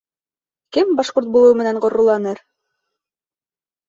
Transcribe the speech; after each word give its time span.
Кем 0.77 0.95
башҡорт 0.99 1.29
булыуы 1.35 1.57
менән 1.59 1.79
ғорурланыр? 1.83 2.41